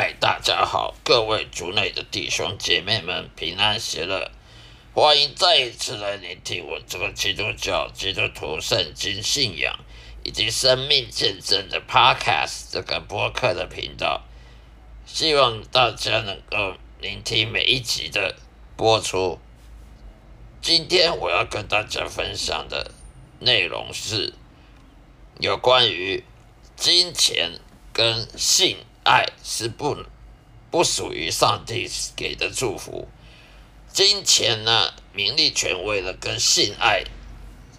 [0.00, 4.30] 嗨，大家好，各位族内的弟兄姐妹们平安喜乐，
[4.94, 9.76] 欢迎再一次来聆听我这个基督教基督徒圣经信仰
[10.22, 14.22] 以及生命见证的 Podcast 这个播客的频道。
[15.04, 18.36] 希望大家能够聆听每一集的
[18.76, 19.40] 播出。
[20.62, 22.92] 今天我要跟大家分享的
[23.40, 24.32] 内容是
[25.40, 26.22] 有关于
[26.76, 27.58] 金钱
[27.92, 28.76] 跟性
[29.08, 29.96] 爱是不
[30.70, 33.08] 不属于上帝给的祝福。
[33.90, 37.04] 金钱呢、名利、权威的跟性爱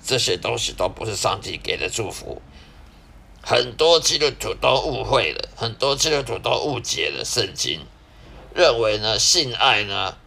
[0.04, 2.42] 这些东西都不是上帝给的祝福。
[3.44, 7.80] 很多基督徒都误会了，很多基督徒都误解了圣经，
[8.56, 10.18] 认为呢性爱呢，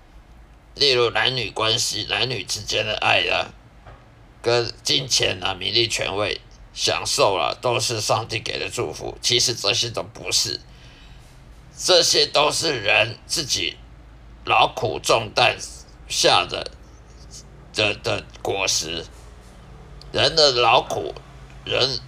[0.77, 3.53] 例如男女关系、男女之间的爱啊，
[4.41, 6.41] 跟金钱啊、名利、权位、
[6.73, 9.19] 享受啊，都是上帝给的祝福。
[9.20, 10.61] 其实这些都不是，
[11.77, 13.77] 这些都是人自己
[14.45, 15.56] 劳苦重担
[16.09, 16.70] 下的
[17.73, 19.05] 的的果实，
[20.12, 21.14] 人的劳苦，
[21.64, 22.01] 人。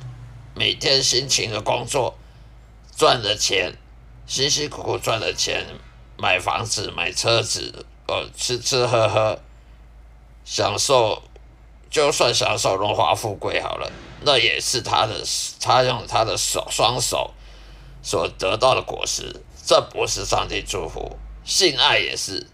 [0.56, 2.16] 每天辛勤的工作
[2.96, 3.72] 赚的钱，
[4.24, 5.66] 辛辛苦苦赚的钱，
[6.16, 9.40] 买房子、买车子，呃，吃吃喝喝，
[10.44, 11.24] 享受，
[11.90, 13.90] 就算享受荣华富贵好了，
[14.20, 15.24] 那也是他的，
[15.60, 17.34] 他用他的手双手
[18.00, 21.16] 所得到的果实，这不是上帝祝福。
[21.44, 22.46] 性爱也是，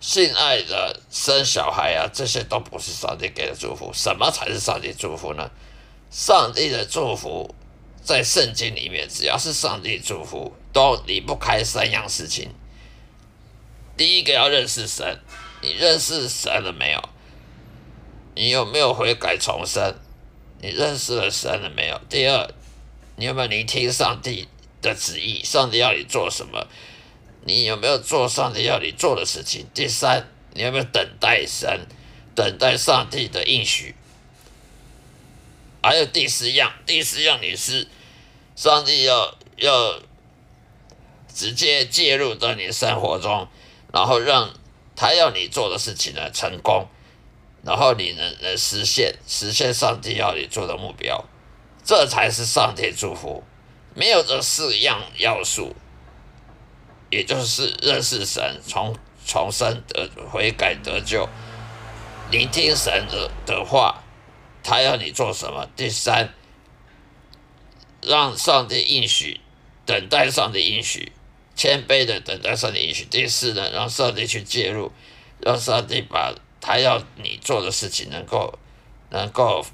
[0.00, 3.90] 性爱的生小孩啊，这些都不是上帝给的祝福。
[3.92, 5.50] 什么才是上帝祝福呢？
[6.10, 7.54] 上帝的祝福
[8.02, 12.50] 在圣经里面，只要是上帝祝福，都离不开三样事情。
[13.96, 15.20] 第一个要认识神，
[15.62, 17.02] 你认识神了没有？
[18.34, 19.94] 你有没有悔改重生？
[20.60, 22.00] 你认识了神了没有？
[22.08, 22.50] 第二，
[23.16, 24.48] 你有没有聆听上帝
[24.84, 25.42] 的旨意？
[25.42, 26.66] 上帝要你做什么？
[27.46, 29.66] 你有没有做上帝要你做的事情？
[29.74, 31.86] 第三，你有没有等待神？
[32.34, 33.94] 等待上帝的应许？
[35.82, 37.86] 还有第四样，第四样你是
[38.56, 40.00] 上帝要要
[41.32, 43.46] 直接介入到你生活中，
[43.92, 44.54] 然后让
[44.96, 46.88] 他要你做的事情呢成功，
[47.62, 51.24] 然后你能能实现实现上帝要你做的目标，
[51.84, 53.44] 这才是上帝祝福。
[53.94, 55.74] 没有这四样要素，
[57.10, 61.28] 也就是认识神、重重生得悔改得救、
[62.30, 64.00] 聆听神的的话。
[64.66, 65.68] 他要你做什么？
[65.76, 66.32] 第三，
[68.00, 69.42] 让上帝应许，
[69.84, 71.12] 等待上帝应许，
[71.54, 73.04] 谦卑的等待上帝应许。
[73.04, 74.90] 第四呢，让上帝去介入，
[75.38, 78.58] 让上帝把他要你做的事情能够
[79.10, 79.66] 能够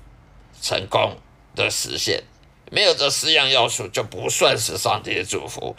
[0.61, 1.17] 成功
[1.55, 2.25] 的实现。
[2.71, 5.77] 没有这四样要素，就不算是上帝的祝福。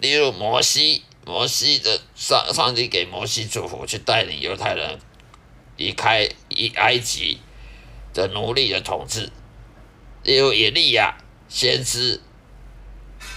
[0.00, 4.98] 例如摩西，摩西的上上帝给摩西祝福，去带领犹太人
[5.76, 7.40] 离开以埃及。
[8.14, 9.30] 的奴隶的统治，
[10.24, 11.18] 例如以利亚
[11.48, 12.20] 先知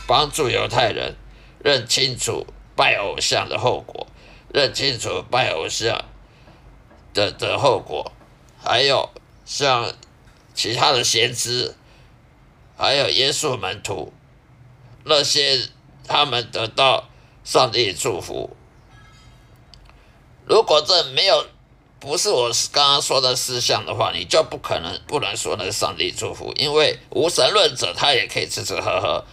[0.08, 1.16] 帮助犹太人
[1.64, 4.08] 认清楚拜偶像的后果，
[4.52, 6.06] 认清楚拜偶像
[7.14, 8.12] 的的后果，
[8.64, 9.12] 还有
[9.46, 9.94] 像
[10.56, 11.76] 其他的先知，
[12.82, 14.12] 还有耶稣门徒
[15.04, 15.70] 那些
[16.08, 17.08] 他们得到
[17.44, 18.50] 上帝祝福，
[20.48, 21.46] 如果这没有。
[22.00, 29.24] 不是我刚刚说的事项的话，你就不可能不能说那是上帝祝福，因为无神论者他也可以吃吃喝喝，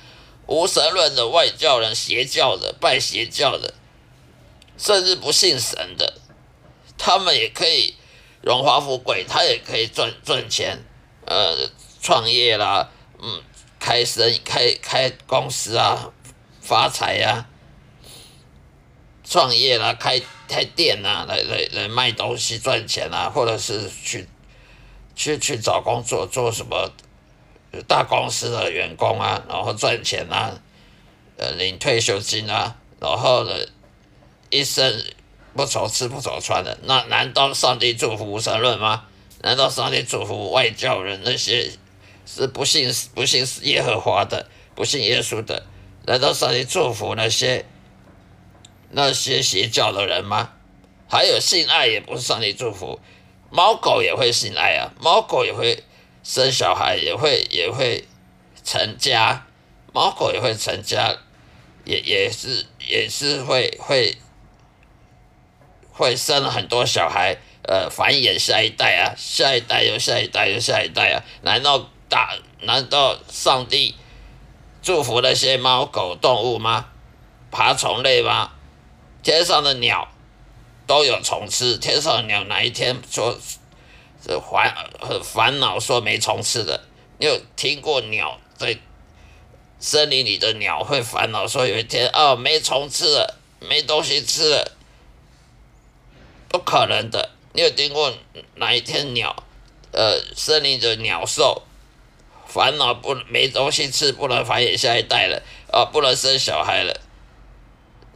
[0.46, 3.72] 无神论的外教人、邪教的、拜邪教的，
[4.76, 6.20] 甚至不信神的，
[6.98, 7.94] 他们也可以
[8.42, 10.84] 荣华富贵，他也可以赚赚钱，
[11.24, 11.70] 呃，
[12.02, 13.42] 创业啦，嗯，
[13.78, 16.10] 开生开开公司啊，
[16.60, 17.46] 发财呀。
[19.24, 24.26] 创业啦，开开店呐，来来来卖东西赚钱啊，或者是去
[25.14, 26.90] 去去找工作，做什么
[27.86, 30.58] 大公司的员工啊，然后赚钱啊，
[31.36, 33.52] 呃，领退休金啊，然后呢，
[34.48, 35.04] 一生
[35.54, 39.04] 不愁吃不愁穿的，那难道上帝祝福无神论吗？
[39.42, 41.70] 难道上帝祝福外教人那些
[42.30, 45.64] 是不信不信耶和华的，不信耶稣的？
[46.04, 47.64] 难道上帝祝福那些？
[48.90, 50.52] 那些邪教的人吗？
[51.10, 53.00] 还有性爱也不是上帝祝福，
[53.50, 55.84] 猫狗也会性爱啊，猫狗也会
[56.22, 58.04] 生小孩，也会也会
[58.64, 59.46] 成家，
[59.92, 61.16] 猫狗也会成家，
[61.84, 64.16] 也也是也是会会
[65.92, 73.94] 会生很多小孩，呃，繁衍下一代啊，下一代又下一代又下一代啊，难道大难道上帝
[74.82, 76.86] 祝福那些猫狗动物吗？
[77.50, 78.52] 爬虫类吗？
[79.22, 80.08] 天上的鸟
[80.86, 83.38] 都有虫吃，天上的鸟哪一天说
[84.24, 86.84] 这烦很烦恼说没虫吃的？
[87.18, 88.78] 你有听过鸟在
[89.80, 94.72] 森林里的鸟会烦恼说有一天哦没虫吃了，没东西吃了？
[96.48, 97.30] 不可能的。
[97.52, 98.14] 你有听过
[98.54, 99.44] 哪一天鸟
[99.92, 101.62] 呃森林的鸟兽
[102.48, 107.00] 烦恼不没东西吃，不能繁衍下一代了啊，不能生小孩了？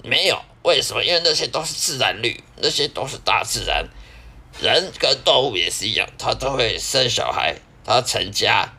[0.03, 0.43] 没有。
[0.65, 1.03] 为什么？
[1.05, 3.85] 因为那些都是自然律，那些都是大自然。
[4.61, 8.73] 人跟动物也是一样，他都会生小孩，他成家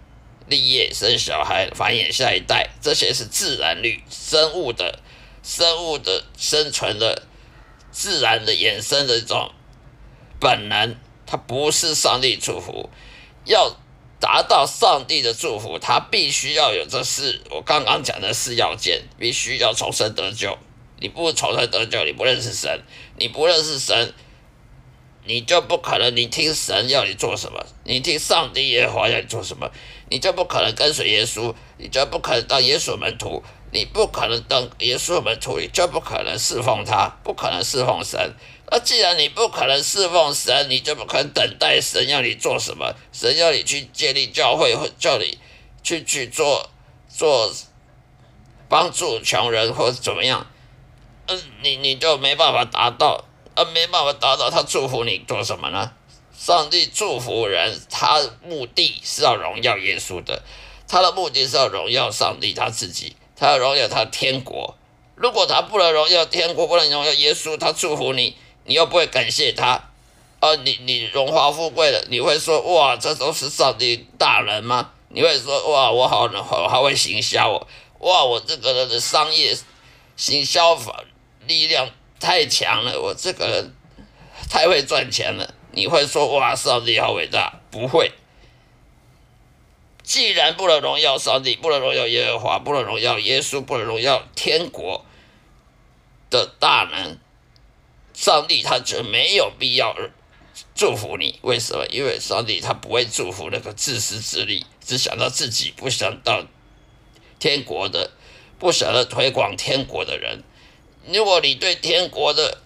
[0.48, 5.00] 立业，生小孩，繁衍下一代，这些是自然律，生物的
[5.44, 7.24] 生物的生存的
[7.92, 9.52] 自然的衍生的一种
[10.40, 10.96] 本能，
[11.26, 12.90] 它不是上帝祝福。
[13.44, 13.76] 要
[14.24, 20.58] 达到上帝的祝福，他必须要有这四我刚刚讲的四要件，必须要重生得救。
[21.02, 22.84] 你不重生得救，你不认识神，
[23.18, 24.14] 你不认识神，
[25.26, 26.16] 你就不可能。
[26.16, 29.70] 你听神要你做什么，你听上帝耶和华要你做什么，
[30.10, 33.44] 你就不可能跟随耶稣，你就不可能当耶稣门徒，
[33.74, 38.34] 你不可能当耶稣门徒，你就不可能侍奉他，不可能侍奉神。
[38.72, 45.38] 那既然你不可能侍奉神，你就不可能等待神要你做什么，神要你去建立教会，或叫你
[45.82, 46.70] 去去做
[47.10, 47.52] 做
[48.70, 50.46] 帮助穷人或者怎么样。
[51.28, 53.26] 嗯，你你就没办法达到，
[53.56, 55.92] 呃，没办法达到，他祝福你做什么呢？
[56.38, 60.44] 上帝祝福人，他目的是要荣耀耶稣的，
[60.88, 64.78] 他的目的是要荣耀上帝他自己，他要荣耀他天国。
[65.16, 69.90] 如果他不能荣耀天国，不能荣耀耶稣，他祝福你，你又不会感谢他，
[70.40, 74.92] 啊，你你荣华富贵了，你会说哇，这都是上帝大人吗？
[75.10, 77.68] 你会说哇，我好好好会行销哦，
[78.00, 79.54] 哇，我这个人的商业
[80.16, 81.04] 行销法。
[81.46, 81.90] 力量
[82.22, 83.76] 太强了，我这个人
[84.50, 85.54] 太会赚钱了。
[85.74, 87.60] 你会说哇，上帝好伟大？
[87.70, 88.14] 不会。
[90.04, 95.06] 既然不能荣耀上帝，不能荣耀耶和华，不能荣耀耶稣，不能荣耀天国
[96.30, 97.18] 的大能，
[98.14, 99.96] 上帝他就没有必要
[100.76, 101.40] 祝福你。
[101.42, 101.86] 为什么？
[101.88, 106.46] 因为上帝他不会祝福那个自私自利、只想到自己、不想到
[107.40, 108.12] 天国的、
[108.60, 110.44] 不想要推广天国的人。
[111.08, 112.62] 如果你对天国的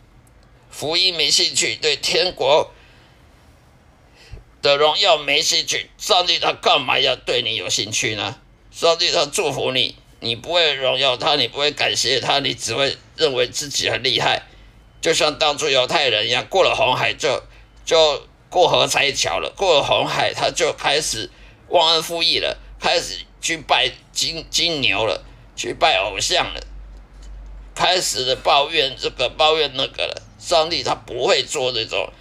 [0.70, 2.72] 福音没兴趣，对天国
[4.62, 8.38] 的荣耀没兴趣，上帝他干嘛要对你有兴趣呢？
[8.72, 14.44] 上帝他祝福你，你不会荣耀他，你不会感谢他，你只会认为自己很厉害，
[15.02, 17.44] 就像当初犹太人一样，过了红海就
[17.86, 21.30] 就过河拆桥了，过了红海他就开始
[21.70, 25.24] 忘恩负义了，开始去拜金金牛了，
[25.56, 26.62] 去拜偶像了。
[27.76, 32.12] 开始的抱怨这个抱怨那个了，上帝他不会做这种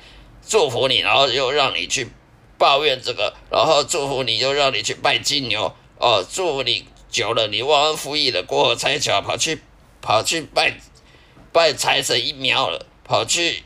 [0.46, 2.10] 祝福你，然后又让你去
[2.58, 9.60] 抱怨这个，然后祝福你又让你去拜金牛哦，祝福你久了你忘恩负义了，过河拆桥，跑去
[10.00, 10.78] 跑去拜
[11.52, 13.62] 拜财神一庙了，跑去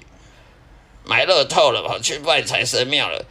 [1.04, 3.24] 买乐透了，跑去拜财神庙了，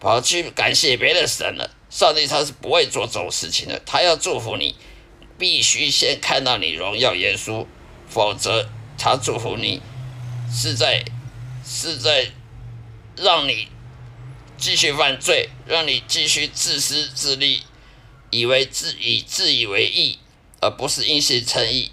[0.00, 4.74] 跑去感谢别的神了，上帝他是不会做这种事情的，他要祝福你。
[5.36, 7.66] 必须先看到你荣耀耶稣，
[8.08, 9.82] 否则他祝福你
[10.48, 11.04] 是在
[11.66, 12.30] 是在
[13.16, 13.66] 让你
[14.64, 17.64] 继续犯罪，让你继续自私自利，
[18.30, 20.18] 以为自以自以为意，
[20.58, 21.92] 而不是因信称义。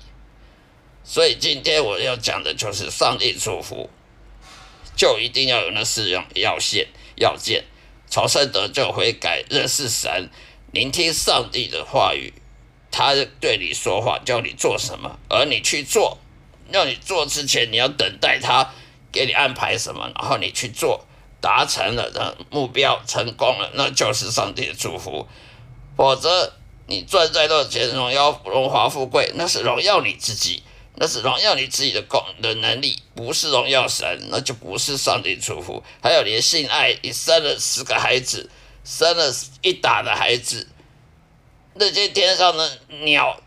[1.04, 3.90] 所以今天我要讲的就是上帝祝福，
[4.96, 6.88] 就一定要有那四样要件：
[7.18, 7.66] 要件，
[8.10, 10.30] 重生得救、悔改、认识神、
[10.72, 12.34] 聆听上帝的话语。
[12.90, 16.20] 他对你说话，叫你做什么，而你去做。
[16.72, 18.74] 要你做之前，你要等待他
[19.12, 21.06] 给你安排什么，然后你去做，
[21.42, 25.28] 达成了的目标，成功了，那就是上帝的祝福。
[25.98, 26.54] 否则，
[26.88, 30.62] 你赚再多钱，荣耀荣华富贵，那是荣耀你自己，
[30.96, 35.84] 那是荣耀你自己的功的能力，不是荣耀神，那就不是上帝祝福。
[36.02, 38.50] 还有你的性爱，你生了十个孩子，
[38.84, 40.68] 生了一打的孩子。
[41.74, 43.40] 那些天上的鸟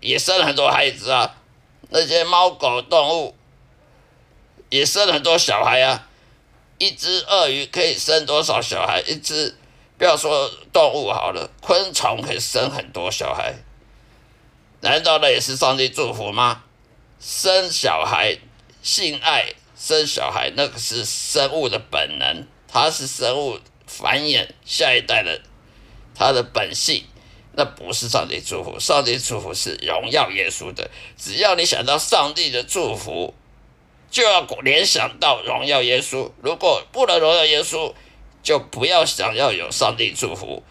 [0.00, 1.34] 也生了很多孩子啊，
[1.88, 3.34] 那些猫狗动物
[4.68, 6.08] 也生了很多小孩啊。
[6.82, 9.00] 一只鳄鱼可以生多少小孩？
[9.06, 9.56] 一只
[9.96, 13.54] 不要说动物好了，昆虫可以生很多小孩。
[14.80, 16.64] 难道那也是上帝祝福吗？
[17.20, 18.36] 生小孩、
[18.82, 25.40] 性爱、生小孩，那个是生物的本能，它是生物繁衍下一代的
[26.16, 27.04] 它的本性。
[27.52, 30.90] 那不是上帝祝福，上帝祝福是荣耀耶稣的。
[31.16, 33.34] 只要你想到上帝的祝福，
[34.12, 36.30] 就要联想到荣耀耶稣。
[36.42, 37.94] 如果不能荣耀耶稣，
[38.42, 40.62] 就不要想要有上帝祝福。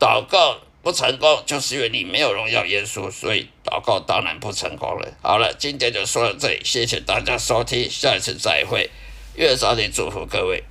[0.00, 5.12] 祷告不成功，就是因为你没有荣耀耶稣，所以祷告当然不成功了。
[5.22, 8.88] 好了，今天就说到这里，谢谢大家收听，下一次再会，
[9.34, 10.64] 愿上帝祝福各位。